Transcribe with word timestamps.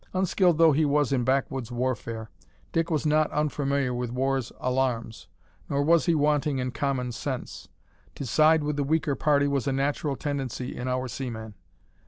Unskilled 0.15 0.57
though 0.57 0.71
he 0.71 0.83
was 0.83 1.13
in 1.13 1.23
backwoods 1.23 1.71
warfare, 1.71 2.31
Dick 2.71 2.89
was 2.89 3.05
not 3.05 3.29
unfamiliar 3.31 3.93
with 3.93 4.11
war's 4.11 4.51
alarms, 4.59 5.27
nor 5.69 5.83
was 5.83 6.07
he 6.07 6.15
wanting 6.15 6.57
in 6.57 6.71
common 6.71 7.11
sense. 7.11 7.67
To 8.15 8.25
side 8.25 8.63
with 8.63 8.77
the 8.77 8.83
weaker 8.83 9.13
party 9.13 9.47
was 9.47 9.67
a 9.67 9.71
natural 9.71 10.15
tendency 10.15 10.75
in 10.75 10.87
our 10.87 11.07
seaman. 11.07 11.53